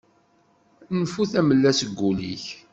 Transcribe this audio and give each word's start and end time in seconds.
Nfu 1.01 1.21
tamella 1.31 1.71
seg 1.79 1.99
ul-ik! 2.09 2.45